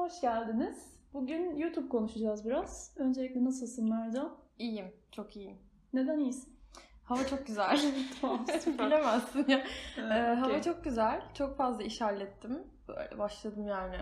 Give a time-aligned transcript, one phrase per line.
[0.00, 0.90] hoş geldiniz.
[1.14, 2.94] Bugün YouTube konuşacağız biraz.
[2.96, 4.32] Öncelikle nasılsın Mercan?
[4.58, 5.56] İyiyim, çok iyiyim.
[5.92, 6.56] Neden iyisin?
[7.04, 7.80] Hava çok güzel.
[8.20, 8.44] tamam.
[8.78, 9.58] Bilemezsin ya.
[9.98, 11.22] Ee, Ee, Hava çok güzel.
[11.34, 12.58] Çok fazla iş hallettim.
[12.88, 13.96] Böyle başladım yani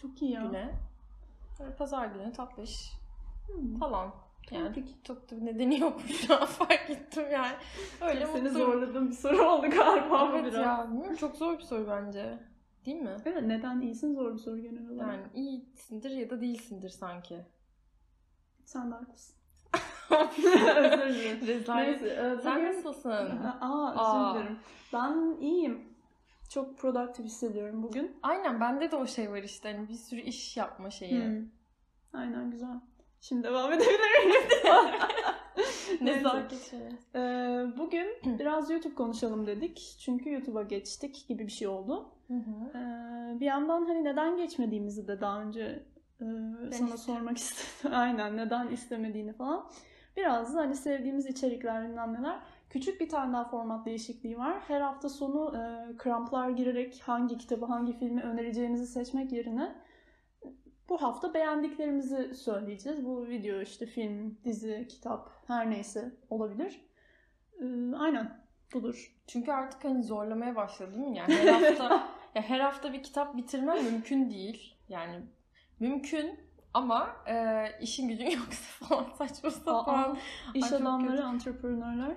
[0.00, 0.42] çok iyi ya.
[0.42, 0.70] güne.
[1.60, 2.92] Böyle pazar günü tatlı iş
[3.46, 3.78] Hmm.
[3.78, 4.10] falan.
[4.50, 4.92] Yani Peki.
[5.04, 7.52] çok da bir nedeni yokmuş an fark ettim yani.
[8.00, 8.70] Öyle Seni mutluyum.
[8.72, 10.64] zorladığım bir soru oldu galiba Evet biraz.
[10.64, 12.38] ya, çok zor bir soru bence.
[12.86, 13.16] Değil mi?
[13.24, 15.12] Evet, neden iyisin zor bir soru genel olarak.
[15.12, 17.38] Yani iyisindir ya da değilsindir sanki.
[18.64, 19.36] Sen de haklısın.
[20.10, 21.46] Özür dilerim.
[21.46, 22.00] Rezalet.
[22.02, 23.10] Neyse, e, Sen bugün- nasılsın?
[23.60, 24.58] Aa, özür dilerim.
[24.92, 25.92] Ben iyiyim.
[26.50, 28.16] Çok produktif hissediyorum bugün.
[28.22, 31.24] Aynen bende de o şey var işte hani bir sürü iş yapma şeyi.
[31.24, 31.46] Hmm.
[32.12, 32.80] Aynen güzel.
[33.20, 34.42] Şimdi devam edebilir miyim?
[36.00, 36.74] Nezaket.
[37.14, 37.18] Ee,
[37.78, 38.06] bugün
[38.38, 39.96] biraz YouTube konuşalım dedik.
[40.04, 42.08] Çünkü YouTube'a geçtik gibi bir şey oldu.
[42.32, 42.78] Hı hı.
[42.78, 45.60] Ee, bir yandan hani neden geçmediğimizi de daha önce
[46.20, 46.24] e,
[46.72, 46.98] sana istedim.
[46.98, 47.94] sormak istedim.
[47.96, 49.70] Aynen neden istemediğini falan.
[50.16, 52.40] Biraz da hani sevdiğimiz içerikler bilmem neler.
[52.70, 54.60] Küçük bir tane daha format değişikliği var.
[54.68, 59.74] Her hafta sonu e, kramplar girerek hangi kitabı, hangi filmi önereceğimizi seçmek yerine
[60.88, 63.04] bu hafta beğendiklerimizi söyleyeceğiz.
[63.04, 66.80] Bu video işte film, dizi, kitap her neyse olabilir.
[67.60, 68.42] Ee, aynen
[68.74, 69.16] budur.
[69.26, 71.16] Çünkü artık hani zorlamaya başladı değil mi?
[71.18, 74.74] Yani her hafta ya her hafta bir kitap bitirmem mümkün değil.
[74.88, 75.20] Yani
[75.80, 76.40] mümkün
[76.74, 80.18] ama e, işin gücün yoksa falan saçma sapan.
[80.54, 81.22] İş adamları, kötü.
[81.28, 82.12] entrepreneurlar.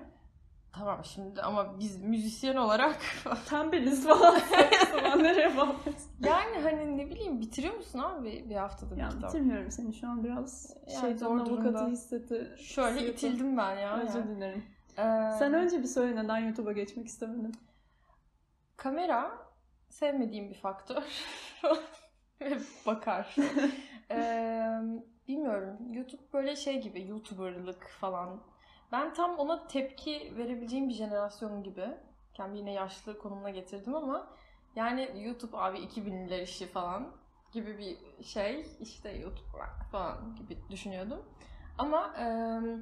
[0.72, 2.98] Tamam şimdi ama biz müzisyen olarak
[3.48, 4.34] Tembeliz falan.
[5.22, 5.94] nereye bağlıyorsun?
[6.20, 9.28] yani hani ne bileyim bitiriyor musun abi bir haftada bir Ya kitap?
[9.28, 11.86] bitirmiyorum seni şu an biraz Yani şeytanın zor avukatı durumda.
[11.88, 12.54] hisseti.
[12.58, 13.26] Şöyle hissiyatı.
[13.26, 14.00] itildim ben ya.
[14.02, 14.36] Özür yani.
[14.36, 14.64] dilerim.
[14.98, 17.52] Ee, Sen önce bir söyle neden YouTube'a geçmek istemedin?
[18.76, 19.45] Kamera
[19.88, 21.02] sevmediğim bir faktör.
[22.86, 23.36] Bakar.
[24.10, 24.80] Ee,
[25.28, 25.76] bilmiyorum.
[25.92, 28.42] YouTube böyle şey gibi YouTuber'lık falan.
[28.92, 31.86] Ben tam ona tepki verebileceğim bir jenerasyon gibi.
[32.34, 34.32] Kendimi yine yaşlı konumuna getirdim ama
[34.76, 37.12] yani YouTube abi 2000'ler işi falan
[37.52, 38.66] gibi bir şey.
[38.80, 39.58] işte YouTube
[39.92, 41.22] falan gibi düşünüyordum.
[41.78, 42.76] Ama eee,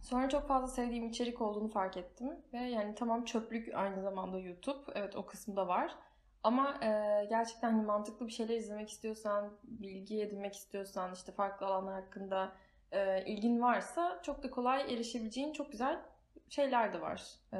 [0.00, 2.30] sonra çok fazla sevdiğim içerik olduğunu fark ettim.
[2.52, 4.92] Ve yani tamam çöplük aynı zamanda YouTube.
[4.94, 5.94] Evet o kısmı da var.
[6.42, 11.94] Ama e, gerçekten hani mantıklı bir şeyler izlemek istiyorsan, bilgi edinmek istiyorsan, işte farklı alanlar
[12.02, 12.52] hakkında
[12.92, 16.00] e, ilgin varsa çok da kolay erişebileceğin çok güzel
[16.48, 17.22] şeyler de var.
[17.52, 17.58] E,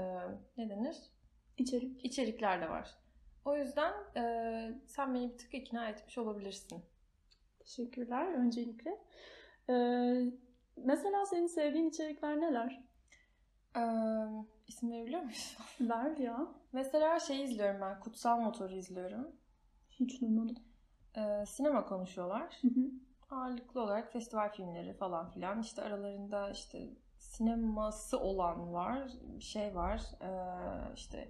[0.57, 0.97] ne denir?
[1.59, 2.05] İçerik.
[2.05, 2.91] İçerikler de var.
[3.45, 4.25] O yüzden e,
[4.87, 6.85] sen beni bir tık ikna etmiş olabilirsin.
[7.59, 8.99] Teşekkürler öncelikle.
[9.71, 10.25] Ee,
[10.77, 12.83] mesela senin sevdiğin içerikler neler?
[13.77, 13.83] E,
[14.69, 15.57] isim verebiliyor muyuz?
[15.81, 16.47] Ver ya.
[16.73, 19.29] Mesela şey izliyorum ben, Kutsal Motor'u izliyorum.
[19.91, 20.57] Hiç duymadım.
[21.17, 22.59] E, sinema konuşuyorlar.
[22.63, 22.91] Hı hı.
[23.31, 25.61] Ağırlıklı olarak festival filmleri falan filan.
[25.61, 30.03] İşte aralarında işte sineması olan var, bir şey var.
[30.21, 31.29] Ee, işte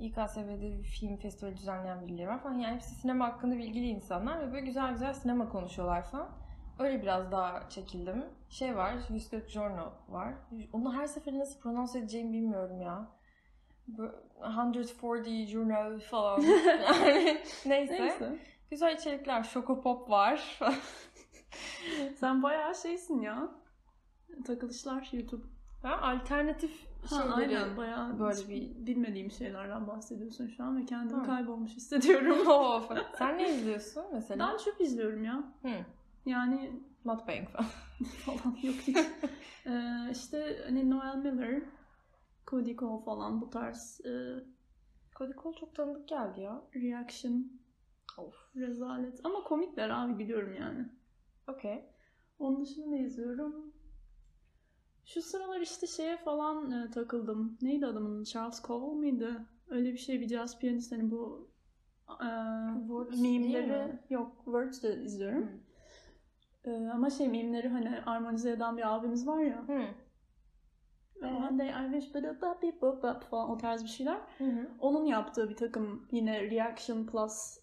[0.00, 2.58] İKSV'de bir film festivali düzenleyen birileri var falan.
[2.58, 6.28] Yani hepsi sinema hakkında bilgili insanlar ve böyle güzel güzel sinema konuşuyorlar falan.
[6.80, 8.24] Öyle biraz daha çekildim.
[8.48, 10.34] Şey var, 140 Giorno var.
[10.72, 13.08] Onu her seferinde nasıl prononse edeceğimi bilmiyorum ya.
[13.88, 14.12] Böyle
[14.78, 16.40] 140 Giorno falan.
[16.86, 18.02] yani neyse.
[18.02, 18.38] Neyse.
[18.70, 19.42] Güzel içerikler.
[19.42, 20.60] Şokopop var.
[22.16, 23.48] Sen bayağı şeysin ya.
[24.46, 25.46] Takılışlar YouTube.
[25.84, 31.10] Ben alternatif Ha, şeyleri aynen bayağı böyle bir- bilmediğim şeylerden bahsediyorsun şu an ve kendimi
[31.10, 31.26] Tamam.
[31.26, 32.36] kaybolmuş hissediyorum.
[33.18, 34.48] Sen ne izliyorsun mesela?
[34.52, 35.34] ben çöp izliyorum ya.
[35.62, 35.68] Hı.
[36.26, 37.70] Yani Mukbang falan.
[38.24, 38.96] falan yok hiç.
[39.66, 41.62] ee, işte hani Noel Miller,
[42.46, 44.10] Cody Cole falan bu tarz e,
[45.16, 46.62] Cody Cole çok tanıdık geldi ya.
[46.74, 47.52] reaction
[48.18, 48.34] Of.
[48.56, 49.20] rezalet.
[49.24, 50.88] Ama komikler abi biliyorum yani.
[51.48, 51.84] Okey.
[52.38, 53.72] Onun dışında ne izliyorum?
[55.04, 57.58] Şu sıralar işte şeye falan e, takıldım.
[57.62, 58.24] Neydi adamın?
[58.24, 59.46] Charles Cole mıydı?
[59.68, 61.50] Öyle bir şey bir jazz piyanist hani bu
[62.08, 62.28] e,
[62.78, 64.02] Words mimleri mi?
[64.10, 65.42] yok Words de izliyorum.
[65.42, 65.69] Hı.
[66.64, 69.68] E, ama şey mimleri hani armonize eden bir abimiz var ya.
[69.68, 69.82] Hı.
[71.26, 74.18] One day I wish but a baby bop bop falan o tarz bir şeyler.
[74.38, 74.68] Hı hı.
[74.78, 77.58] Onun yaptığı bir takım yine reaction plus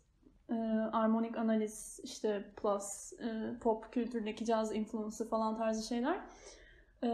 [0.50, 0.54] e,
[0.94, 6.20] armonik analiz işte plus e, pop kültüründeki jazz influence'ı falan tarzı şeyler.
[7.04, 7.08] E,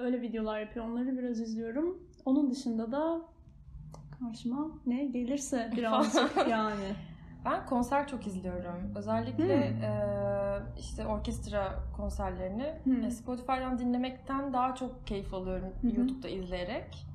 [0.00, 0.84] öyle videolar yapıyor.
[0.84, 2.08] Onları biraz izliyorum.
[2.24, 3.22] Onun dışında da
[4.20, 6.94] karşıma ne gelirse birazcık yani.
[7.44, 8.92] Ben konser çok izliyorum.
[8.96, 13.04] Özellikle eee, işte orkestra konserlerini Hmm.
[13.04, 15.88] e, Spotify'dan dinlemekten daha çok keyif alıyorum hı.
[15.96, 17.06] YouTube'da izleyerek.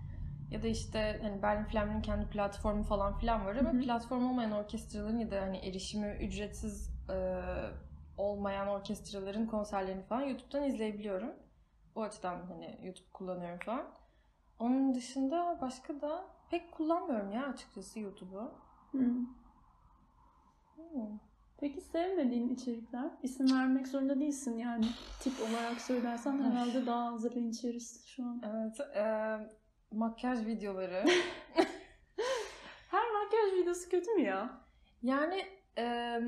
[0.52, 3.80] Ya da işte hani Berlin Philharmoni'nin kendi platformu falan filan var ama hı.
[3.82, 7.42] platform olmayan orkestraların ya da hani erişimi ücretsiz e,
[8.18, 11.32] olmayan orkestraların konserlerini falan YouTube'dan izleyebiliyorum.
[11.96, 13.86] O açıdan hani YouTube kullanıyorum falan.
[14.60, 18.52] Onun dışında başka da pek kullanmıyorum ya açıkçası YouTube'u.
[18.92, 19.43] Hmm.
[21.58, 23.12] Peki sevmediğin içerikler?
[23.24, 24.86] İsim vermek zorunda değilsin yani.
[25.20, 28.42] Tip olarak söylersen herhalde daha az linç yeriz şu an.
[28.46, 29.38] Evet, e,
[29.92, 31.06] makyaj videoları.
[32.92, 34.50] Her makyaj videosu kötü mü ya?
[35.04, 35.46] Yani
[35.78, 36.20] e,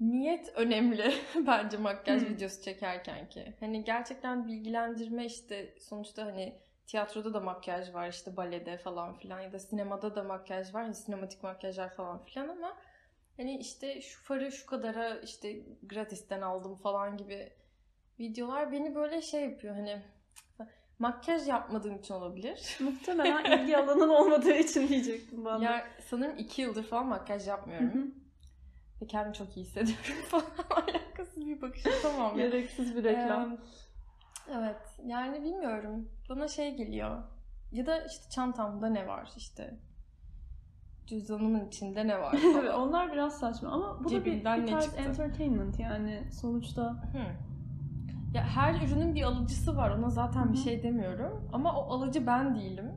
[0.00, 1.14] niyet önemli
[1.46, 2.28] bence makyaj Hmm.
[2.28, 3.54] videosu çekerken ki.
[3.60, 9.52] Hani gerçekten bilgilendirme işte sonuçta hani tiyatroda da makyaj var işte balede falan filan ya
[9.52, 10.82] da sinemada da makyaj var.
[10.82, 12.76] Hani sinematik makyajlar falan filan ama
[13.36, 17.52] hani işte şu farı şu kadara işte gratisten aldım falan gibi
[18.18, 20.02] videolar beni böyle şey yapıyor hani
[20.98, 22.76] makyaj yapmadığım için olabilir.
[22.80, 25.64] Muhtemelen ilgi alanın olmadığı için diyecektim ben de.
[25.64, 27.92] Ya sanırım iki yıldır falan makyaj Hı yapmıyorum.
[27.92, 28.06] hı.
[29.02, 30.44] Ve kendimi çok iyi hissediyorum falan.
[30.70, 32.46] Alakasız bir bakış tamam ya.
[32.46, 33.52] Gereksiz bir reklam.
[33.52, 33.58] Eee,
[34.58, 36.08] evet yani bilmiyorum.
[36.28, 37.22] Bana şey geliyor.
[37.72, 39.74] Ya da işte çantamda ne var işte.
[41.06, 42.80] Cüzdanımın içinde ne var falan.
[42.80, 45.00] onlar biraz saçma ama bu da bir, bir tarz çıktı?
[45.02, 46.90] entertainment yani sonuçta.
[46.90, 47.18] Hı.
[48.34, 49.90] Ya her ürünün bir alıcısı var.
[49.90, 50.64] Ona zaten bir Hı hı.
[50.64, 51.48] şey demiyorum.
[51.52, 52.92] Ama o alıcı ben değilim.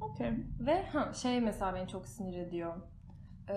[0.00, 0.30] Okey.
[0.60, 2.74] Ve ha şey mesela beni çok sinir ediyor.
[3.48, 3.54] Ee,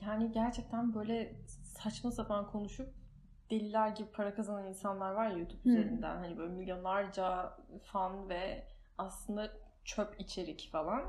[0.00, 2.94] yani gerçekten böyle saçma sapan konuşup
[3.50, 5.70] deliler gibi para kazanan insanlar var YouTube Hmm.
[5.72, 6.16] üzerinden.
[6.16, 8.64] Hani böyle milyonlarca fan ve
[8.98, 9.48] aslında
[9.84, 11.02] çöp içerik falan.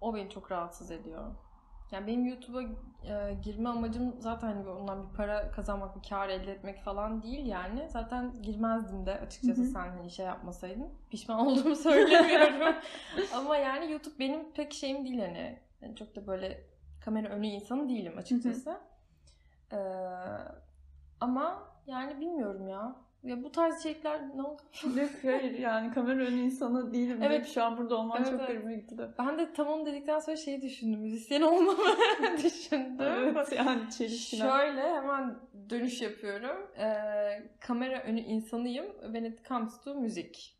[0.00, 1.24] O beni çok rahatsız ediyor.
[1.90, 6.52] Yani benim YouTube'a e, girme amacım zaten hani ondan bir para kazanmak, bir kar elde
[6.52, 7.88] etmek falan değil yani.
[7.90, 10.88] Zaten girmezdim de açıkçası sen hani şey yapmasaydın.
[11.10, 12.76] Pişman olduğumu söylemiyorum.
[13.34, 15.58] Ama yani YouTube benim pek şeyim değil hani.
[15.80, 16.64] Yani çok da böyle
[17.04, 18.80] kamera önü insanı değilim açıkçası.
[19.72, 19.78] Ee,
[21.20, 22.96] ama yani bilmiyorum ya.
[23.24, 24.62] Ya bu tarz içerikler ne oldu?
[24.96, 27.46] Yok hayır yani kamera önü insanı değilim Evet.
[27.48, 28.48] şu an burada olman Evet, çok evet.
[28.48, 29.08] garibime gitti de.
[29.18, 31.00] Ben de tam onu dedikten sonra şeyi düşündüm.
[31.00, 31.78] Müzisyen olmamı
[32.44, 33.00] düşündüm.
[33.00, 34.58] Evet yani çelişkiler.
[34.58, 35.36] Şöyle hemen
[35.70, 36.66] dönüş yapıyorum.
[36.78, 38.86] Ee, kamera önü insanıyım.
[39.02, 40.57] When it comes to müzik.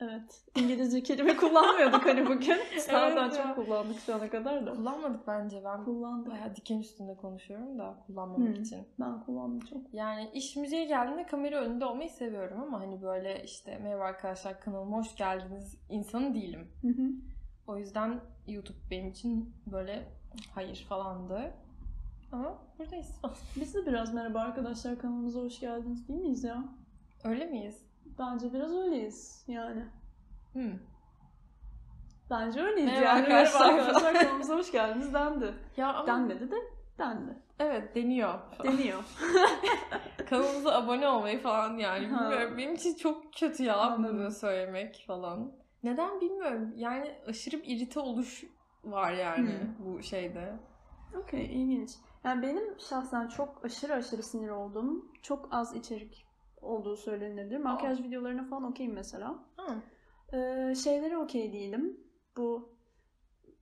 [0.00, 0.44] Evet.
[0.56, 2.56] İngilizce kelime kullanmıyorduk hani bugün.
[2.80, 4.72] Sağdan Evet çok kullandık şu ana kadar da.
[4.74, 5.62] Kullanmadık bence.
[5.64, 6.32] Ben Kullandık.
[6.32, 8.62] bayağı diken üstünde konuşuyorum da kullanmamak Hmm.
[8.62, 8.88] için.
[9.00, 9.94] Ben kullandım çok.
[9.94, 14.96] Yani iş müziğe geldiğinde kamera önünde olmayı seviyorum ama hani böyle işte merhaba arkadaşlar kanalıma
[14.98, 16.68] hoş geldiniz insanı değilim.
[16.82, 17.08] Hı hı.
[17.66, 20.08] O yüzden YouTube benim için böyle
[20.54, 21.52] hayır falandı.
[22.32, 23.20] Ama buradayız.
[23.60, 26.64] Biz de biraz merhaba arkadaşlar kanalımıza hoş geldiniz değil miyiz ya?
[27.24, 27.85] Öyle miyiz?
[28.18, 29.84] Bence biraz öyleyiz yani.
[30.52, 30.72] Hmm.
[32.30, 33.18] Bence öyleyiz Merhaba yani.
[33.22, 33.74] arkadaşlar.
[33.74, 35.54] Arkadaşlar kanalımıza hoş geldiniz dendi.
[35.76, 36.56] Ya ama Denmedi de
[36.98, 37.38] dendi.
[37.58, 38.34] evet deniyor.
[38.64, 39.04] Deniyor.
[40.30, 42.24] Kanalımıza abone olmayı falan yani Ha.
[42.24, 42.58] bilmiyorum.
[42.58, 45.52] Benim için çok kötü ya bunu söylemek falan.
[45.82, 46.72] Neden bilmiyorum.
[46.76, 48.44] Yani aşırı bir irite oluş
[48.84, 49.86] var yani Hmm.
[49.86, 50.56] bu şeyde.
[51.22, 51.90] Okey ilginç.
[52.24, 56.25] Yani benim şahsen çok aşırı aşırı sinir olduğum çok az içerik
[56.66, 57.58] olduğu söylenir.
[57.58, 59.34] Makyaj videolarına falan okeyim mesela.
[59.56, 59.74] Ha.
[60.32, 62.00] Ee, şeylere okey değilim.
[62.36, 62.76] Bu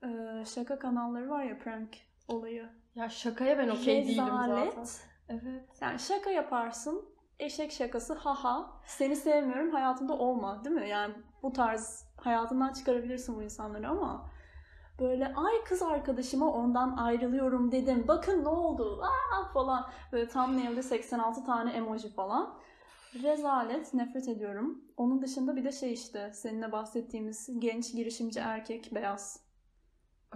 [0.03, 0.09] e,
[0.45, 1.97] şaka kanalları var ya prank
[2.29, 2.69] olayı.
[2.95, 4.85] Ya şakaya ben okey değilim zaten.
[5.29, 5.69] Evet.
[5.81, 7.15] Yani şaka yaparsın.
[7.39, 8.81] Eşek şakası haha.
[8.87, 10.89] Seni sevmiyorum hayatımda olma değil mi?
[10.89, 14.31] Yani bu tarz hayatından çıkarabilirsin bu insanları ama
[15.01, 18.05] böyle ay kız arkadaşıma ondan ayrılıyorum dedim.
[18.09, 19.53] Bakın ne oldu Aa!
[19.53, 19.91] falan.
[20.13, 22.55] Böyle thumbnail'de 86 tane emoji falan.
[23.23, 24.85] Rezalet, nefret ediyorum.
[24.97, 29.41] Onun dışında bir de şey işte seninle bahsettiğimiz genç girişimci erkek beyaz.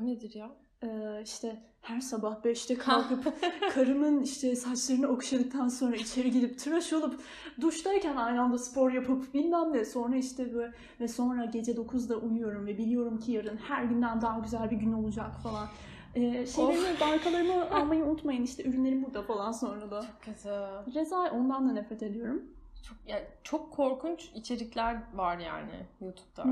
[0.01, 0.51] O nedir ya?
[0.83, 3.35] Ee, işte her sabah 5'te kalkıp
[3.75, 7.21] karımın işte saçlarını okşadıktan sonra içeri gidip tıraş olup
[7.61, 12.67] duştayken aynı anda spor yapıp bilmem ne sonra işte böyle ve sonra gece 9'da uyuyorum
[12.67, 15.69] ve biliyorum ki yarın her günden daha güzel bir gün olacak falan.
[16.15, 20.01] Ee, şeylerimi, bankalarımı almayı unutmayın işte ürünlerim burada falan sonra da.
[20.03, 20.49] Çok kötü.
[20.95, 22.43] Reza ondan da nefret ediyorum.
[22.89, 26.45] Çok, yani çok korkunç içerikler var yani YouTube'da.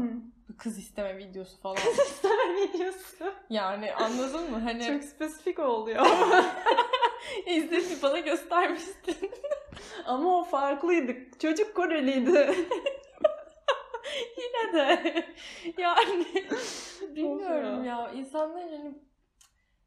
[0.48, 1.76] Bir Kız isteme videosu falan.
[1.76, 3.32] İsteme videosu.
[3.50, 4.58] yani anladın mı?
[4.58, 6.06] Hani Çok spesifik oluyor.
[7.46, 9.30] izleyip bana göstermiştin.
[10.06, 11.38] Ama o farklıydı.
[11.38, 12.30] Çocuk Koreliydi.
[14.38, 15.24] Yine de
[15.78, 16.26] yani
[17.16, 18.10] bilmiyorum ya.
[18.12, 18.98] İnsanlar hani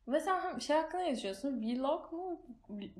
[0.07, 1.61] mesela şey hakkında ne düşünüyorsun?
[1.61, 2.41] Vlog mu?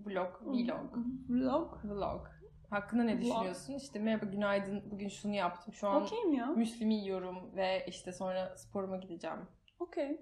[0.06, 0.42] Vlog.
[0.42, 0.98] Vlog.
[1.30, 1.78] Vlog.
[1.84, 2.39] Vlog.
[2.70, 3.74] Hakkında ne düşünüyorsun?
[3.74, 5.74] İşte merhaba günaydın bugün şunu yaptım.
[5.74, 6.46] Şu an Okeyim ya.
[6.46, 9.38] müslimi yiyorum ve işte sonra sporuma gideceğim.
[9.80, 10.22] Okey.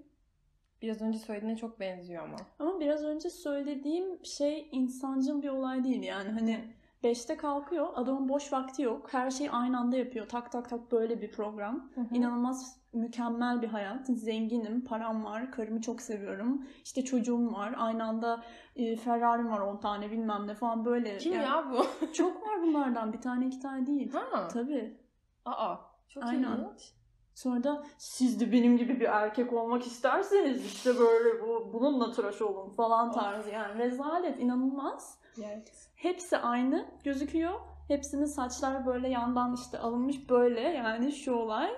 [0.82, 2.36] Biraz önce söylediğine çok benziyor ama.
[2.58, 6.30] Ama biraz önce söylediğim şey insancıl bir olay değil yani.
[6.30, 6.74] Hani
[7.04, 9.12] 5'te kalkıyor, adamın boş vakti yok.
[9.12, 10.28] Her şeyi aynı anda yapıyor.
[10.28, 11.90] Tak tak tak böyle bir program.
[11.94, 12.14] Hı hı.
[12.14, 14.06] İnanılmaz mükemmel bir hayat.
[14.06, 16.66] Zenginim, param var, karımı çok seviyorum.
[16.84, 17.74] İşte çocuğum var.
[17.78, 18.44] Aynı anda
[18.76, 21.18] e, Ferrari'm var 10 tane bilmem ne falan böyle.
[21.18, 22.06] Kim Yani ya bu?
[22.12, 23.12] Çok var bunlardan.
[23.12, 24.12] Bir tane iki tane değil.
[24.12, 24.48] ha.
[24.48, 24.96] Tabii.
[25.44, 25.76] Aa.
[26.08, 26.52] Çok Aynen.
[26.52, 26.94] ilginç.
[27.34, 32.42] Sonra da siz de benim gibi bir erkek olmak isterseniz işte böyle bu, bununla tıraş
[32.42, 33.50] olun falan tarzı.
[33.50, 35.18] Yani rezalet inanılmaz.
[35.38, 35.90] Evet.
[35.94, 37.60] Hepsi aynı gözüküyor.
[37.88, 41.70] Hepsinin saçlar böyle yandan işte alınmış böyle yani şu olay.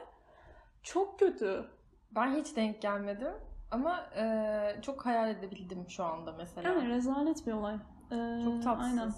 [0.82, 1.64] Çok kötü.
[2.14, 3.32] Ben hiç denk gelmedim.
[3.70, 6.68] Ama e, çok hayal edebildim şu anda mesela.
[6.68, 7.74] Yani rezalet bir olay.
[8.12, 8.98] Ee, Çok tatsız.
[8.98, 9.12] Aynen.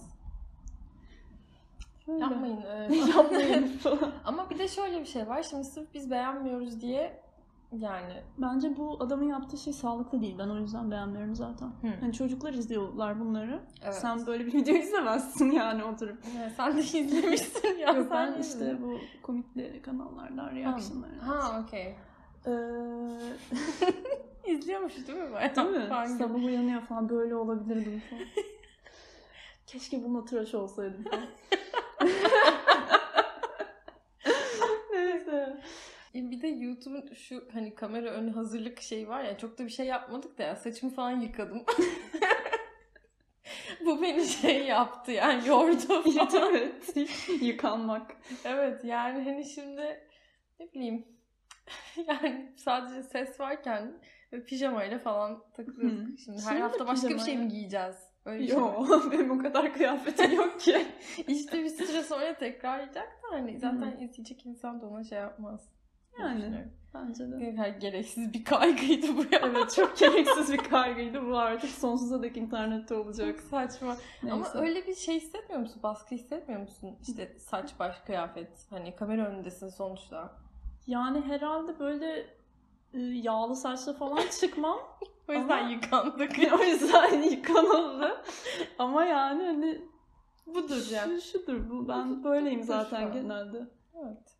[2.08, 2.20] Öyle.
[2.20, 2.62] Yapmayın.
[2.62, 3.80] e, Yapmayın.
[4.24, 5.42] Ama bir de şöyle bir şey var.
[5.42, 7.22] Şimdi sırf biz beğenmiyoruz diye
[7.78, 10.38] yani Bence bu adamın yaptığı şey sağlıklı değil.
[10.38, 11.66] Ben o yüzden beğenmiyorum zaten.
[11.66, 11.88] Hı.
[12.00, 13.60] Hani çocuklar izliyorlar bunları.
[13.84, 13.94] evet.
[13.94, 16.18] Sen böyle bir video izlemezsin yani oturup.
[16.38, 17.92] Ya sen de izlemişsin ya.
[17.92, 18.82] Yok ben işte izle.
[18.82, 21.10] bu komikli kanallardan reactionlar.
[21.14, 21.96] Ha okey.
[22.46, 22.52] Ee,
[24.52, 25.32] İzliyormuş değil mi?
[25.32, 25.88] Bayağı değil mi?
[25.88, 26.06] falan.
[26.06, 28.22] Sabah uyanıyor falan böyle olabilirdim falan.
[29.66, 31.26] Keşke bununla tıraş olsaydım falan.
[34.92, 35.60] Neyse.
[36.14, 39.70] E, Bir de YouTube'un şu hani kamera önü hazırlık şeyi var ya çok da bir
[39.70, 41.64] şey yapmadık da ya saçımı falan yıkadım.
[43.84, 46.28] Bu beni şey yaptı yani yordu falan.
[46.50, 46.96] evet.
[47.40, 48.16] Yıkanmak.
[48.44, 50.00] evet yani hani şimdi
[50.60, 51.06] ne bileyim
[52.06, 53.92] yani sadece ses varken
[54.46, 56.08] pijamayla falan takılıyorduk.
[56.08, 56.18] Hı.
[56.18, 57.96] Şimdi her Şimdi de hafta başka bir şey mi giyeceğiz?
[58.24, 58.60] Öyle şey var.
[58.60, 60.86] Yok benim o kadar kıyafetim yok ki.
[61.28, 65.72] İşte bir süre sonra tekrarlayacak da hani zaten izleyecek insan da ona şey yapmaz.
[66.20, 66.68] Yani.
[66.94, 67.52] Bence de.
[67.56, 69.40] Her gereksiz bir kaygıydı bu ya.
[69.42, 71.26] Evet çok gereksiz bir kaygıydı.
[71.26, 73.26] Bu artık sonsuza dek internette olacak.
[73.28, 73.96] Çok saçma.
[74.22, 74.34] Neyse.
[74.34, 75.82] Ama öyle bir şey hissetmiyor musun?
[75.82, 76.96] Baskı hissetmiyor musun?
[77.02, 78.66] İşte saç baş kıyafet.
[78.70, 80.32] Hani kamera önündesin sonuçta.
[80.86, 82.26] Yani herhalde böyle
[82.94, 84.78] e, yağlı saçla falan çıkmam.
[85.28, 86.32] O yüzden Ama- yıkandık.
[86.60, 88.22] o yüzden yıkanıldı.
[88.78, 89.80] Ama yani hani
[90.46, 91.04] Budur ya.
[91.04, 91.88] şu, şudur bu.
[91.88, 93.68] Ben böyleyim zaten genelde.
[93.94, 94.36] Evet.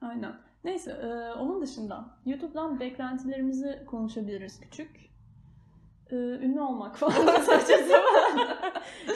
[0.00, 0.32] Aynen.
[0.64, 5.12] Neyse e, onun dışında YouTube'dan beklentilerimizi konuşabiliriz küçük.
[6.10, 7.76] E, ünlü olmak falan saçma.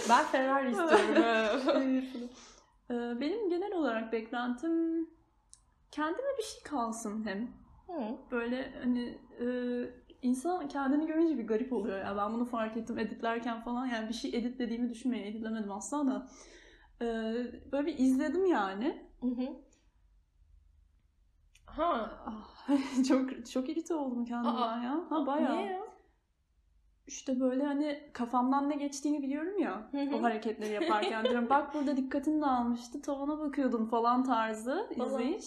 [0.09, 2.31] Ben Ferrari istiyorum.
[2.91, 5.07] E, benim genel olarak beklentim
[5.91, 7.49] kendime bir şey kalsın hem.
[7.87, 8.17] Hı.
[8.31, 9.47] Böyle hani e,
[10.23, 12.17] insan kendini görünce bir garip oluyor ya.
[12.17, 13.87] Ben bunu fark ettim editlerken falan.
[13.87, 15.27] Yani bir şey editlediğimi düşünmeyin.
[15.27, 16.27] Editlemedim asla da.
[17.01, 17.07] E,
[17.73, 19.03] böyle bir izledim yani.
[19.21, 19.66] Hı hı.
[21.67, 22.11] Ha.
[22.27, 22.69] Ah,
[23.09, 24.83] çok çok irite oldum kendimden Aa.
[24.85, 25.05] ya.
[25.09, 25.57] Ha bayağı.
[25.57, 25.87] Niye ya?
[27.07, 29.91] İşte böyle hani kafamdan ne geçtiğini biliyorum ya.
[30.15, 31.49] O hareketleri yaparken diyorum.
[31.51, 33.03] Bak burada dikkatini dağılmıştı.
[33.03, 35.45] Tavana bakıyordun falan tarzı izleyiş.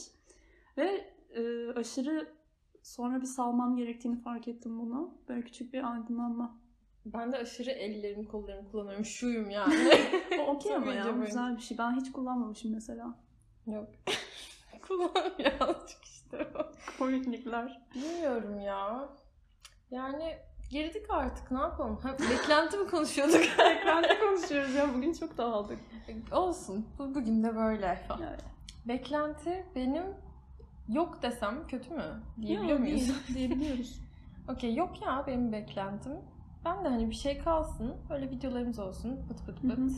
[0.78, 2.28] Ve e, aşırı
[2.84, 5.18] sonra bir salmam gerektiğini fark ettim bunu.
[5.30, 6.60] Böyle küçük bir aydınlanma.
[7.06, 9.06] Ben de aşırı ellerimi kollarımı kullanıyorum.
[9.06, 9.76] Şuyum yani.
[10.48, 11.12] Okey ama ya.
[11.26, 11.78] Güzel bir şey.
[11.78, 13.16] Ben hiç kullanmamışım mesela.
[13.68, 13.90] Yok.
[14.90, 16.48] Kullan birazcık işte.
[17.00, 17.82] Komiklikler.
[17.96, 19.10] Bilmiyorum ya.
[19.92, 20.38] Yani
[20.70, 21.98] girdik artık ne yapalım?
[22.04, 23.36] Ha, beklenti mi konuşuyorduk?
[23.60, 24.94] Ekranda konuşuyoruz ya.
[24.96, 25.80] Bugün çok dağıldık.
[26.32, 26.86] Olsun.
[27.00, 28.02] Bu, bugün de böyle.
[28.10, 28.38] Yani,
[28.88, 30.04] Beklenti benim
[30.88, 32.24] yok desem kötü mü?
[32.42, 33.28] Diyebiliyor yok, muyuz?
[33.36, 34.00] Diyebiliyoruz.
[34.50, 36.14] Okey yok ya benim beklentim.
[36.66, 37.96] Ben de hani bir şey kalsın.
[38.10, 39.20] Öyle videolarımız olsun.
[39.28, 39.78] Pıt pıt pıt.
[39.78, 39.90] Hı hı.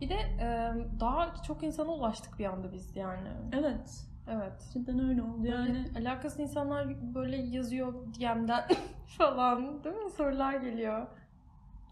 [0.00, 3.28] Bir de e, daha çok insana ulaştık bir anda biz yani.
[3.52, 4.06] Evet.
[4.28, 4.52] Evet.
[4.72, 5.86] Cidden öyle oldu yani.
[5.94, 8.68] Böyle alakasız insanlar böyle yazıyor DM'den
[9.18, 10.10] falan değil mi?
[10.10, 11.06] Sorular geliyor.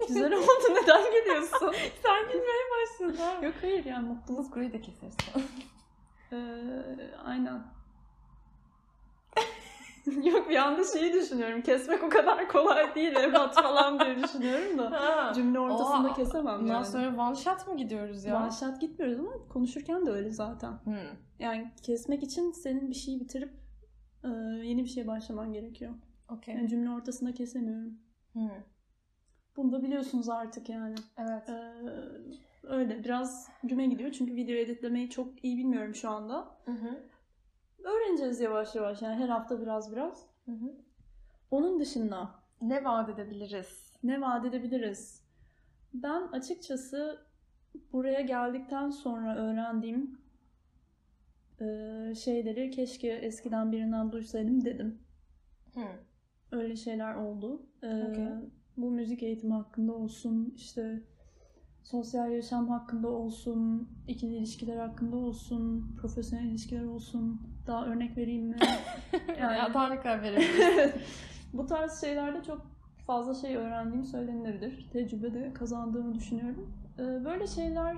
[0.09, 0.45] Güzel oldu.
[0.83, 1.73] Neden gülüyorsun?
[2.03, 3.43] Sen gülmeye başladın.
[3.43, 4.57] Yok hayır yani mutluluk.
[4.57, 5.17] Burayı da keseriz.
[6.33, 6.37] Ee,
[7.25, 7.63] aynen.
[10.25, 11.62] Yok bir anda şeyi düşünüyorum.
[11.62, 13.16] Kesmek o kadar kolay değil.
[13.16, 14.90] Ebat falan diye düşünüyorum da.
[14.90, 15.33] Ha.
[15.35, 16.87] Cümle ortasında Oha, kesemem Bundan yani.
[16.87, 18.42] sonra one shot mı gidiyoruz ya?
[18.42, 20.73] One shot gitmiyoruz ama konuşurken de öyle zaten.
[20.85, 20.95] Hmm.
[21.38, 23.52] Yani kesmek için senin bir şeyi bitirip
[24.25, 24.28] e,
[24.64, 25.95] yeni bir şeye başlaman gerekiyor.
[26.28, 26.54] Okey.
[26.54, 27.99] Yani cümle ortasında kesemiyorum.
[28.33, 28.50] Hmm.
[29.57, 30.95] Bunu da biliyorsunuz artık yani.
[31.19, 31.49] Evet.
[31.49, 31.73] Ee,
[32.62, 36.49] öyle biraz güme gidiyor çünkü video editlemeyi çok iyi bilmiyorum şu anda.
[36.64, 37.02] Hı hı.
[37.85, 40.27] Öğreneceğiz yavaş yavaş yani her hafta biraz biraz.
[40.45, 40.73] Hı hı.
[41.51, 43.93] Onun dışında Ne vaat edebiliriz?
[44.03, 45.23] ne vaat edebiliriz?
[45.95, 47.27] Ben açıkçası
[47.93, 50.19] buraya geldikten sonra öğrendiğim
[51.61, 51.65] e,
[52.15, 54.99] şeyleri keşke eskiden birinden duysaydım dedim.
[55.75, 55.81] Hı.
[56.53, 57.63] öyle şeyler oldu.
[57.83, 58.29] Ee, Okey.
[58.77, 61.03] Bu müzik eğitimi hakkında olsun, işte
[61.85, 67.41] sosyal yaşam hakkında olsun, ikili ilişkiler hakkında olsun, profesyonel ilişkiler olsun.
[67.67, 68.57] Daha örnek vereyim mi?
[69.41, 70.93] Yani- Ya daha ne kadar verebiliriz?
[71.53, 72.67] Bu tarz şeylerde çok
[73.07, 74.89] fazla şey öğrendiğim söylenilebilir.
[74.93, 76.73] Tecrübe de kazandığımı düşünüyorum.
[76.99, 77.97] Ee, Böyle şeyler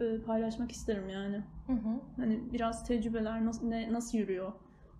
[0.00, 1.36] e, paylaşmak isterim yani.
[1.66, 2.00] Hı hı.
[2.16, 4.52] Hani biraz tecrübeler nasıl, ne, nasıl yürüyor?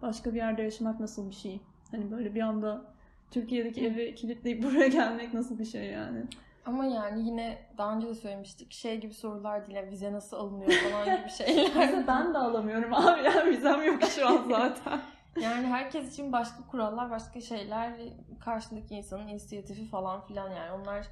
[0.02, 1.60] Başka bir yerde yaşamak nasıl bir şey?
[1.90, 2.94] Hani böyle bir anda
[3.30, 6.24] Türkiye'deki evi kilitleyip buraya gelmek nasıl bir şey yani?
[6.66, 8.72] Ama yani yine daha önce de söylemiştik.
[8.72, 9.90] Şey gibi sorular değil.
[9.90, 11.70] vize nasıl alınıyor falan gibi şeyler.
[11.76, 15.00] Mesela ben de alamıyorum abi yani vizem yok şu an zaten.
[15.42, 17.92] Yani herkes için başka kurallar, başka şeyler,
[18.40, 21.06] karşındaki insanın inisiyatifi falan filan yani onlar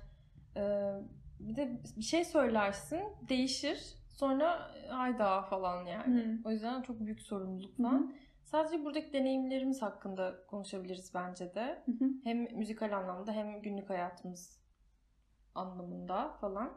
[0.56, 0.92] e,
[1.40, 3.94] bir de bir şey söylersin, değişir.
[4.08, 6.20] Sonra hayda falan yani.
[6.20, 6.48] Hı.
[6.48, 7.82] O yüzden çok büyük sorumluluk hı.
[7.82, 8.14] falan.
[8.44, 11.82] Sadece buradaki deneyimlerimiz hakkında konuşabiliriz bence de.
[11.86, 12.10] Hı hı.
[12.24, 14.63] Hem müzikal anlamda hem günlük hayatımız
[15.54, 16.72] anlamında falan.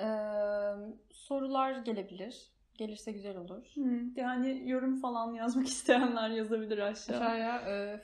[0.00, 0.06] E,
[1.12, 2.52] sorular gelebilir.
[2.78, 3.72] Gelirse güzel olur.
[3.74, 3.80] Hı.
[4.16, 7.16] Yani yorum falan yazmak isteyenler yazabilir aşağı.
[7.16, 8.00] Aşağıya e,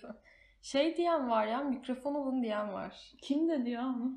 [0.63, 3.13] şey diyen var ya mikrofon alın diyen var.
[3.23, 4.13] Kim dedi ya onu?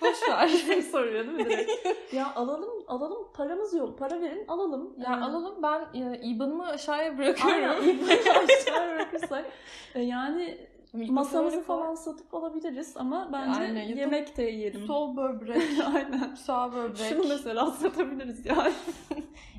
[0.00, 0.48] Boş ver.
[0.92, 1.70] Soruyor değil mi direkt?
[2.12, 3.98] ya alalım, alalım paramız yok.
[3.98, 4.94] Para verin alalım.
[4.98, 7.64] ya Yani- alalım ben e, IBAN'ımı aşağıya bırakıyorum.
[7.82, 7.82] Aynen.
[7.88, 9.44] İlk başta aşağı bırakırsak.
[9.94, 10.58] E, Yani
[10.92, 14.86] Mikrofonu masamızı falan- falan satıp alabiliriz ama bence Aynen, yatıp yemek de yiyelim.
[14.86, 15.62] Sol böbrek,
[15.94, 16.34] Aynen.
[16.34, 16.96] sağ böbrek.
[16.96, 18.72] Şunu mesela satabiliriz yani.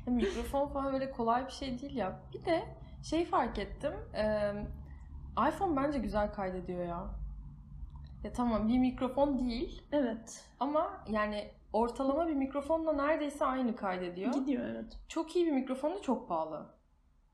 [0.06, 2.20] Ya mikrofon falan öyle kolay bir şey değil ya.
[2.34, 2.62] Bir de
[3.02, 3.92] şey fark ettim.
[4.14, 4.52] e,
[5.48, 7.06] iPhone bence güzel kaydediyor ya.
[8.24, 10.44] Ya tamam bir mikrofon değil Evet.
[10.60, 14.32] ama yani ortalama bir mikrofonla neredeyse aynı kaydediyor.
[14.32, 14.98] Gidiyor evet.
[15.08, 16.66] Çok iyi bir mikrofon da çok pahalı.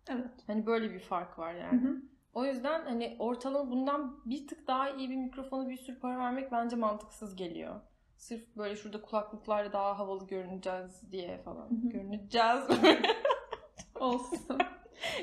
[0.08, 0.30] Evet.
[0.46, 1.80] Hani böyle bir fark var Hı yani.
[1.82, 1.96] hı.
[2.34, 6.52] O yüzden hani ortalama bundan bir tık daha iyi bir mikrofona bir sürü para vermek
[6.52, 7.80] bence mantıksız geliyor.
[8.16, 11.70] Sırf böyle şurada kulaklıklarla daha havalı görüneceğiz diye falan.
[11.70, 11.88] Hı hı.
[11.88, 12.64] Görüneceğiz.
[14.00, 14.58] Olsun.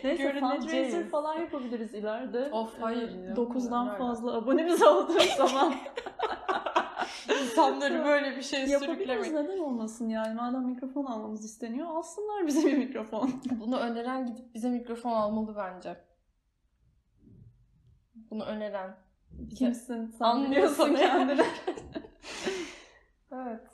[0.03, 2.49] Neyse fundraiser falan yapabiliriz ileride.
[2.51, 3.33] Of, hayır ya.
[3.33, 3.97] 9'dan Nerede?
[3.97, 5.73] fazla abonemiz olduğu zaman
[7.41, 9.33] İnsanları böyle bir şey sürüklemek.
[9.33, 10.33] Neden olmasın yani?
[10.33, 13.31] Madem mikrofon almamız isteniyor alsınlar bize bir mikrofon.
[13.59, 15.97] Bunu öneren gidip bize mikrofon almalı bence.
[18.31, 18.95] Bunu öneren.
[19.55, 20.05] Kimsin?
[20.05, 21.41] Sen Anlıyorsun kendini.
[23.31, 23.67] Evet.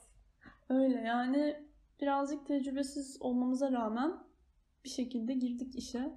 [0.69, 1.55] Öyle yani
[2.01, 4.13] birazcık tecrübesiz olmamıza rağmen
[4.85, 6.11] bir şekilde girdik işe.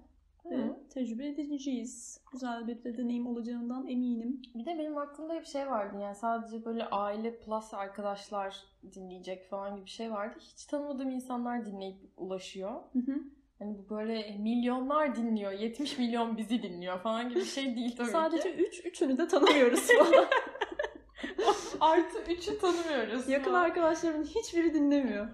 [0.50, 2.20] Ve tecrübe edeceğiz.
[2.32, 4.42] Güzel bir de deneyim olacağından eminim.
[4.54, 9.76] Bir de benim aklımda bir şey vardı yani sadece böyle aile plus arkadaşlar dinleyecek falan
[9.76, 10.38] gibi bir şey vardı.
[10.40, 12.70] Hiç tanımadığım insanlar dinleyip ulaşıyor.
[12.92, 13.16] Hı hı.
[13.58, 18.08] Hani bu böyle milyonlar dinliyor, 70 milyon bizi dinliyor falan gibi bir şey değil tabii
[18.10, 18.62] Sadece ki.
[18.62, 20.26] üç, üçünü de tanımıyoruz falan.
[21.80, 23.28] Artı 3'ü tanımıyoruz.
[23.28, 23.62] Yakın falan.
[23.64, 25.26] arkadaşlarımın hiçbiri dinlemiyor.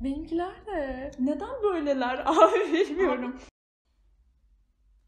[0.00, 1.10] Benimkiler de.
[1.18, 3.40] Neden böyleler abi bilmiyorum.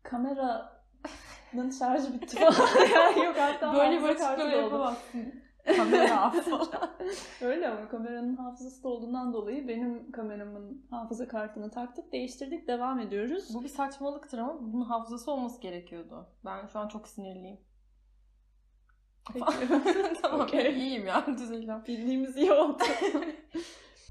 [0.02, 2.86] Kameranın şarjı bitti falan.
[2.94, 4.56] yani yok hatta Böyle böyle doldu.
[4.56, 5.41] yapamazsın.
[5.66, 6.90] Kamera falan.
[7.40, 13.54] Öyle ama kameranın hafızası dolduğundan dolayı benim kameramın hafıza kartını taktık, değiştirdik, devam ediyoruz.
[13.54, 16.26] Bu bir saçmalıktır ama bunun hafızası olması gerekiyordu.
[16.44, 17.60] Ben şu an çok sinirliyim.
[20.22, 20.72] Tamam Okey.
[20.72, 21.84] iyiyim ya düzeleceğim.
[21.88, 22.82] Bildiğimiz iyi oldu.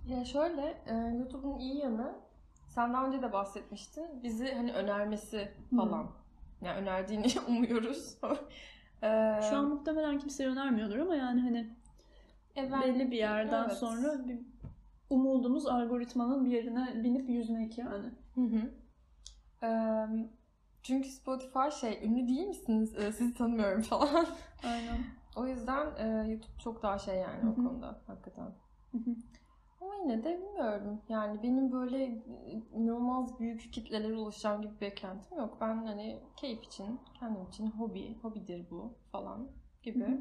[0.07, 2.13] Ya şöyle e, YouTube'un iyi yanı
[2.67, 4.23] sen daha önce de bahsetmiştin.
[4.23, 6.11] Bizi hani önermesi falan.
[6.61, 8.17] Yani önerdiğini umuyoruz.
[9.03, 11.69] E, Şu an muhtemelen kimseye önermiyordur ama yani hani
[12.57, 13.77] e, ben- belli bir yerden Evet.
[13.77, 14.39] sonra bir
[15.09, 18.05] umudumuz algoritmanın bir yerine binip yüzmek yani.
[18.35, 18.71] Hı hı.
[19.65, 19.69] E,
[20.83, 22.95] çünkü Spotify şey ünlü değil misiniz?
[22.97, 24.27] E, sizi tanımıyorum falan.
[24.63, 24.97] Aynen.
[25.35, 28.43] O yüzden e, YouTube çok daha şey yani Hı o konuda hakikaten.
[28.91, 29.15] Hı hı.
[29.81, 31.01] Ama yine de bilmiyorum.
[31.09, 35.57] Yani benim böyle e, inanılmaz büyük kitlelere ulaşacağım gibi bir beklentim yok.
[35.61, 39.47] Ben hani keyif için, kendim için hobi, hobidir bu falan
[39.83, 39.99] gibi.
[39.99, 40.19] Hı hı.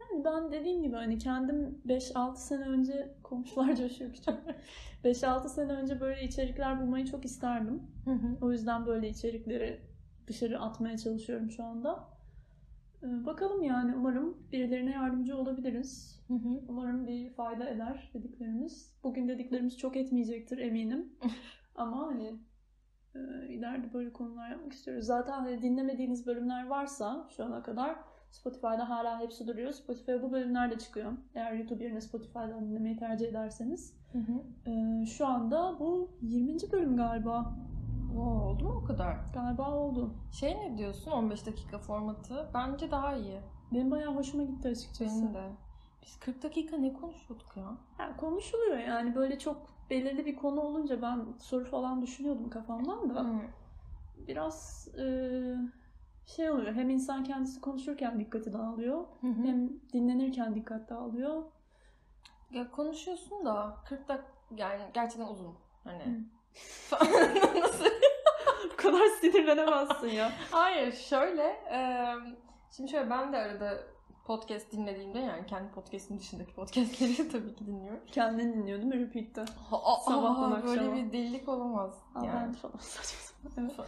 [0.00, 4.34] Yani ben dediğim gibi hani kendim 5-6 sene önce komşular coşuyor küçük.
[5.04, 7.82] 5-6 sene önce böyle içerikler bulmayı çok isterdim.
[8.04, 8.38] Hı hı.
[8.40, 9.80] O yüzden böyle içerikleri
[10.26, 12.13] dışarı atmaya çalışıyorum şu anda.
[13.04, 16.20] Ee, Bakalım yani umarım birilerine yardımcı olabiliriz.
[16.28, 16.62] Hı hı.
[16.68, 18.94] Umarım bir fayda eder dediklerimiz.
[19.02, 21.12] Bugün dediklerimiz çok etmeyecektir eminim.
[21.74, 22.38] Ama hani
[23.14, 25.06] e, ileride böyle konular yapmak istiyoruz.
[25.06, 27.96] Zaten hani dinlemediğiniz bölümler varsa şu ana kadar
[28.30, 29.72] Spotify'da hala hepsi duruyor.
[29.72, 31.12] Spotify'a bu bölümler de çıkıyor.
[31.34, 33.96] Eğer YouTube yerine Spotify'dan dinlemeyi tercih ederseniz.
[34.12, 34.70] Hı hı.
[34.70, 36.56] Ee, şu anda bu 20.
[36.72, 37.54] bölüm galiba.
[38.16, 39.16] Oo, oldu mu o kadar?
[39.34, 40.14] Galiba oldu.
[40.32, 42.50] Şey ne diyorsun 15 dakika formatı?
[42.54, 43.40] Bence daha iyi.
[43.72, 45.22] Benim bayağı hoşuma gitti açıkçası.
[45.22, 45.50] Benim de.
[46.02, 47.76] Biz 40 dakika ne konuşuyorduk ya?
[47.98, 53.20] Yani konuşuluyor yani böyle çok belirli bir konu olunca ben soru falan düşünüyordum kafamdan da.
[53.20, 53.40] Hı.
[54.28, 55.06] Biraz e,
[56.26, 59.42] şey oluyor hem insan kendisi konuşurken dikkati dağılıyor Hı hı.
[59.42, 61.42] hem dinlenirken dikkat dağılıyor.
[62.50, 65.54] Ya konuşuyorsun da 40 dakika yani gerçekten uzun.
[65.84, 66.20] Hani Hı.
[67.60, 67.84] Nasıl?
[68.84, 70.32] Kadar sinirlenemezsin ya.
[70.50, 72.08] Hayır şöyle e,
[72.76, 73.78] şimdi şöyle ben de arada
[74.24, 78.00] podcast dinlediğimde yani kendi podcast'im dışındaki podcastleri tabii ki dinliyorum.
[78.06, 79.44] Kendini dinliyor değil mi repeat'te?
[80.04, 80.96] Sabahtan aa, Böyle akşama.
[80.96, 82.02] bir delilik olamaz.
[82.14, 82.34] Aa, yani.
[82.34, 83.84] ben falan saçma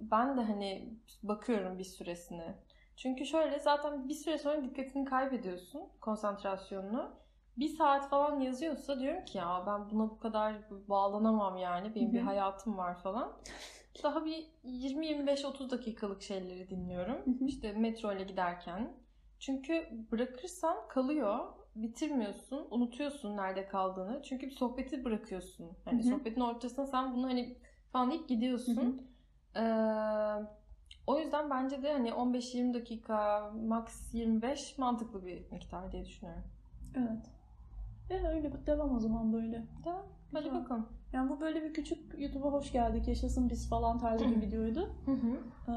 [0.00, 2.54] ben de hani bakıyorum bir süresine.
[2.96, 7.10] Çünkü şöyle zaten bir süre sonra dikkatini kaybediyorsun, konsantrasyonunu.
[7.56, 10.54] Bir saat falan yazıyorsa diyorum ki ya ben buna bu kadar
[10.88, 11.94] bağlanamam yani.
[11.94, 13.32] Benim bir hayatım var falan.
[14.02, 17.16] Daha bir 20-25-30 dakikalık şeyleri dinliyorum.
[17.16, 17.44] Hı hı.
[17.46, 18.92] İşte metro ile giderken.
[19.38, 21.38] Çünkü bırakırsan kalıyor.
[21.76, 22.66] Bitirmiyorsun.
[22.70, 24.22] Unutuyorsun nerede kaldığını.
[24.22, 25.70] Çünkü bir sohbeti bırakıyorsun.
[25.84, 27.58] Hani sohbetin ortasına sen bunu hani
[27.92, 28.76] falan deyip gidiyorsun.
[28.76, 28.94] Hı hı.
[29.60, 30.46] Ee,
[31.06, 36.44] o yüzden bence de hani 15-20 dakika, max 25 mantıklı bir miktar diye düşünüyorum.
[36.94, 37.39] Evet.
[38.10, 39.66] E öyle devam o zaman böyle.
[39.84, 40.02] Tamam.
[40.32, 40.60] Hadi Güzel.
[40.60, 40.86] bakalım.
[41.12, 44.88] Yani bu böyle bir küçük YouTube'a hoş geldik, yaşasın biz falan tarzı bir videoydu.
[45.04, 45.38] Hı hı.
[45.68, 45.72] Ee,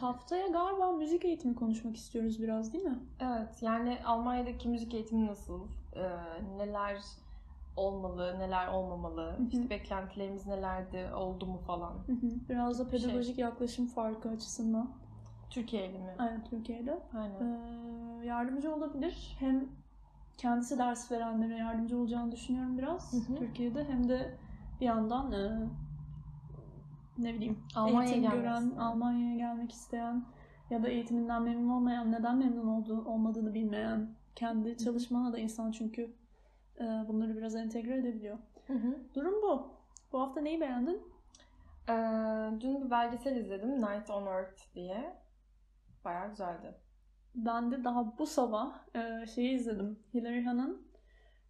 [0.00, 2.98] haftaya galiba müzik eğitimi konuşmak istiyoruz biraz değil mi?
[3.20, 5.60] Evet yani Almanya'daki müzik eğitimi nasıl?
[5.96, 6.02] Ee,
[6.56, 7.02] neler
[7.76, 9.22] olmalı, neler olmamalı?
[9.22, 9.46] Hı hı.
[9.52, 11.92] İşte beklentilerimiz nelerdi, oldu mu falan.
[12.06, 12.30] Hı hı.
[12.48, 13.00] Biraz da Şey.
[13.00, 14.90] pedagojik yaklaşım farkı açısından.
[15.50, 16.14] Türkiye'li mi?
[16.18, 17.02] Aynen Türkiye'de.
[17.14, 17.40] Aynen.
[17.40, 19.36] Ee, yardımcı olabilir.
[19.38, 19.68] Hem
[20.38, 23.38] kendisi ders verenlere yardımcı olacağını düşünüyorum biraz Hı hı.
[23.38, 23.84] Türkiye'de.
[23.84, 24.38] Hem de
[24.80, 25.68] bir yandan e,
[27.18, 28.70] ne bileyim Almanya'ya eğitim gören.
[28.70, 30.24] Almanya'ya gelmek isteyen
[30.70, 36.14] ya da eğitiminden memnun olmayan, neden memnun olduğu, olmadığını bilmeyen, kendi çalışmana da insan çünkü
[36.80, 38.38] e, bunları biraz entegre edebiliyor.
[38.66, 38.98] Hı hı.
[39.14, 39.76] Durum bu.
[40.12, 41.02] Bu hafta neyi beğendin?
[41.88, 41.92] Ee,
[42.60, 43.76] dün bir belgesel izledim.
[43.76, 45.16] Night on Earth diye.
[46.04, 46.74] Bayağı güzeldi.
[47.36, 49.98] Ben de daha bu sabah e, şeyi izledim.
[50.14, 50.86] Hilary Han'ın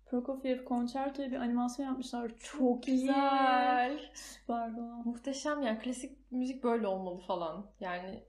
[0.06, 2.32] Prokofiev Concerto'ya bir animasyon yapmışlar.
[2.38, 4.00] Çok güzel.
[4.14, 5.02] Süper falan.
[5.08, 7.66] Muhteşem yani klasik müzik böyle olmalı falan.
[7.80, 8.24] Yani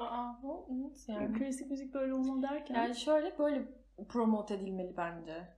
[0.00, 1.38] Aa, o- nasıl yani?
[1.38, 2.74] Klasik müzik böyle olmalı derken.
[2.74, 3.68] Yani şöyle böyle
[4.08, 5.48] promote edilmeli bence.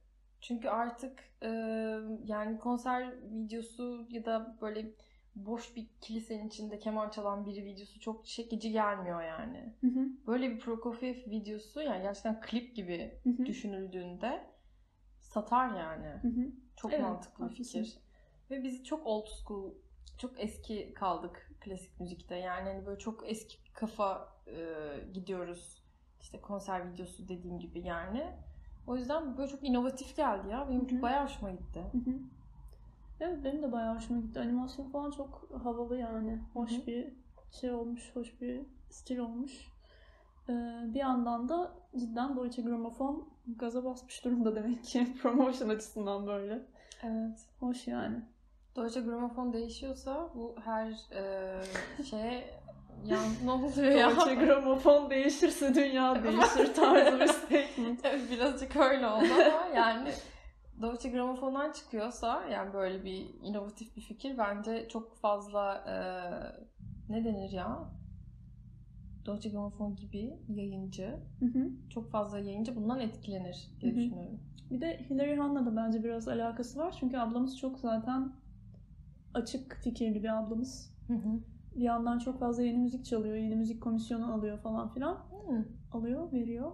[0.40, 1.48] Çünkü artık e,
[2.24, 4.90] yani konser videosu ya da böyle
[5.46, 9.74] boş bir kilisenin içinde keman çalan biri videosu çok çekici gelmiyor yani.
[9.80, 14.46] Hı hı, Böyle bir Prokofiev videosu yani gerçekten klip gibi hı hı, düşünüldüğünde
[15.20, 16.06] satar yani.
[16.22, 16.52] hı hı.
[16.76, 17.98] Çok Evet, mantıklı bir fikir.
[18.50, 19.74] Ve biz çok old school,
[20.18, 22.36] çok eski kaldık klasik müzikte.
[22.36, 24.56] Yani hani böyle çok eski kafa e,
[25.12, 25.82] gidiyoruz.
[26.20, 28.26] İşte konser videosu dediğim gibi yani.
[28.86, 30.68] O yüzden böyle çok inovatif geldi ya.
[30.68, 31.02] Benim Hı hı.
[31.02, 31.80] bayağı hoşuma gitti.
[31.92, 32.14] Hı hı.
[33.20, 34.40] Evet benim de bayağı hoşuma gitti.
[34.40, 36.38] Animasyon falan çok havalı yani.
[36.52, 36.86] Hoş Hı hı.
[36.86, 37.12] bir
[37.60, 39.52] şey olmuş, hoş bir stil olmuş.
[40.48, 40.52] Ee,
[40.94, 46.62] bir yandan da cidden Deutsche Grammophon gaza basmış durumda demek ki promotion açısından böyle.
[47.02, 47.38] Evet.
[47.60, 48.22] Hoş yani.
[48.76, 52.44] Deutsche Grammophon değişiyorsa bu her e, şeye
[53.06, 54.10] yan ne oluyor ya?
[54.10, 58.00] Deutsche Grammophon değişirse dünya değişir tarzı bir statement.
[58.04, 60.08] Evet birazcık öyle oldu ama yani
[60.82, 65.94] Deutsche Grammophon'dan çıkıyorsa yani böyle bir inovatif bir fikir bence çok fazla e,
[67.12, 67.78] ne denir ya?
[69.26, 71.70] Deutsche Grammophon gibi yayıncı, Hı hı.
[71.90, 74.00] çok fazla yayıncı bundan etkilenir diye Hı hı.
[74.00, 74.40] düşünüyorum.
[74.70, 76.96] Bir de Hilary Han'la da bence biraz alakası var.
[77.00, 78.32] Çünkü ablamız çok zaten
[79.34, 80.94] açık fikirli bir ablamız.
[81.06, 81.40] Hı hı.
[81.76, 85.14] Bir yandan çok fazla yeni müzik çalıyor, yeni müzik komisyonu alıyor falan filan.
[85.48, 85.68] Hı.
[85.92, 86.72] Alıyor, veriyor.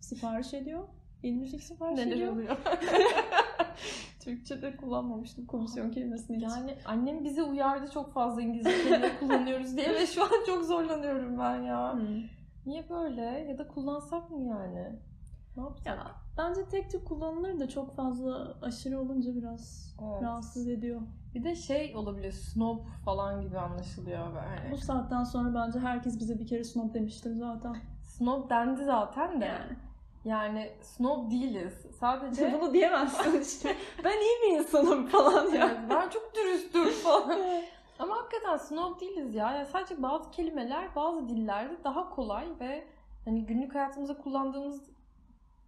[0.00, 0.84] Sipariş ediyor.
[1.22, 2.32] Müzik sipariş Neler ediyor.
[2.32, 2.56] oluyor?
[4.20, 6.42] Türkçe'de kullanmamıştım komisyon kelimesini hiç.
[6.42, 11.38] yani annem bizi uyardı çok fazla İngilizce kelime kullanıyoruz diye ve şu an çok zorlanıyorum
[11.38, 11.92] ben ya.
[11.92, 12.22] Hmm.
[12.66, 13.22] Niye böyle?
[13.22, 14.98] Ya da kullansak mı yani?
[15.56, 15.86] Ne yapsak?
[15.86, 16.06] Ya,
[16.38, 20.22] bence tek tük kullanılır da çok fazla aşırı olunca biraz Evet.
[20.22, 21.00] rahatsız ediyor.
[21.34, 24.72] Bir de şey olabilir, snob falan gibi anlaşılıyor böyle.
[24.72, 27.76] Bu saatten sonra bence herkes bize bir kere snob demiştir zaten.
[28.02, 29.44] Snob dendi zaten de.
[29.44, 29.76] Yani.
[30.24, 31.86] Yani snob değiliz.
[32.00, 33.76] Sadece Bunu diyemezsin işte.
[34.04, 35.66] Ben iyi bir insanım falan ya.
[35.66, 37.38] Evet, ben çok dürüstüm falan.
[37.98, 39.52] Ama hakikaten snob değiliz ya.
[39.52, 42.84] Yani sadece bazı kelimeler bazı dillerde daha kolay ve
[43.24, 44.82] hani günlük hayatımızda kullandığımız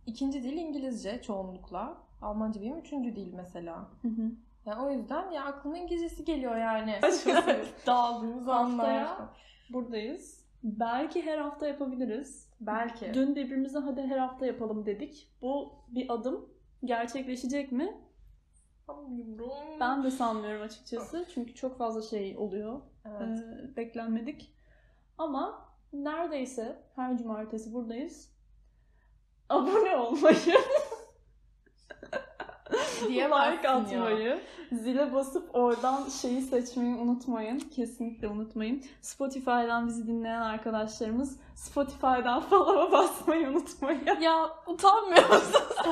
[0.07, 1.95] ikinci dil İngilizce çoğunlukla.
[2.23, 3.77] Almanca benim üçüncü dil mesela.
[4.03, 4.31] Hı hı.
[4.67, 6.99] Yani o yüzden ya aklıma İngilizcesi geliyor yani.
[7.87, 9.29] Dağıldığımız Haftaya
[9.71, 10.45] buradayız.
[10.63, 12.49] Belki her hafta yapabiliriz.
[12.61, 13.15] Belki.
[13.15, 15.29] Dün birbirimize hadi her hafta yapalım dedik.
[15.43, 16.49] Bu bir adım.
[16.85, 18.01] Gerçekleşecek mi?
[18.87, 19.81] Sanmıyorum.
[19.81, 21.27] Ben de sanmıyorum açıkçası.
[21.35, 22.81] Çünkü çok fazla şey oluyor.
[23.05, 23.39] Evet.
[23.39, 24.55] Ee, beklenmedik.
[25.19, 28.31] Ama neredeyse her cumartesi buradayız.
[29.49, 30.37] Abone olmayı,
[33.09, 33.75] Diyemezsin like ya.
[33.75, 34.41] atmayı,
[34.73, 37.59] zile basıp oradan şeyi seçmeyi unutmayın.
[37.59, 38.83] Kesinlikle unutmayın.
[39.01, 44.21] Spotify'dan bizi dinleyen arkadaşlarımız Spotify'dan follow'a basmayı unutmayın.
[44.21, 45.63] Ya utanmıyor musun?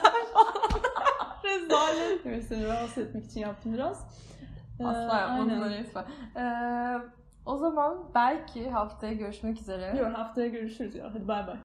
[1.45, 2.27] Rezalet.
[2.27, 4.07] Evet seni rahatsız etmek için yaptım biraz.
[4.81, 6.05] Ee, Asla da lütfen.
[6.37, 6.99] Ee,
[7.47, 9.97] o zaman belki haftaya görüşmek üzere.
[9.99, 11.11] Yok haftaya görüşürüz ya.
[11.15, 11.57] Hadi bay bay.